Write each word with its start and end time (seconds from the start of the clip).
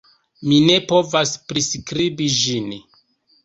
Mi 0.51 0.57
ne 0.69 0.77
povas 0.93 1.35
priskribi 1.53 2.33
ĝin. 2.41 2.77